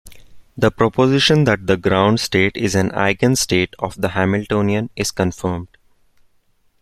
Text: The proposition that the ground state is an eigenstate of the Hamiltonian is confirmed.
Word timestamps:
The 0.57 0.71
proposition 0.71 1.43
that 1.43 1.67
the 1.67 1.77
ground 1.77 2.19
state 2.19 2.57
is 2.57 2.73
an 2.73 2.89
eigenstate 2.93 3.75
of 3.77 4.01
the 4.01 4.09
Hamiltonian 4.09 4.89
is 4.95 5.11
confirmed. 5.11 5.77